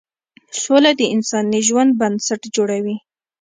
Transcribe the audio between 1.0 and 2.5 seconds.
انساني ژوند بنسټ